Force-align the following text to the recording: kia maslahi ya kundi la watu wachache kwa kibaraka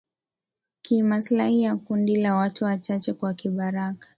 kia 0.81 1.03
maslahi 1.03 1.61
ya 1.63 1.75
kundi 1.75 2.15
la 2.15 2.35
watu 2.35 2.65
wachache 2.65 3.13
kwa 3.13 3.33
kibaraka 3.33 4.09